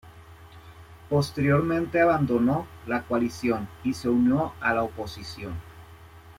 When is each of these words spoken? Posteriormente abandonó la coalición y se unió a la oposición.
Posteriormente 1.11 2.01
abandonó 2.01 2.65
la 2.87 3.03
coalición 3.03 3.69
y 3.83 3.93
se 3.93 4.09
unió 4.09 4.53
a 4.59 4.73
la 4.73 4.81
oposición. 4.81 5.53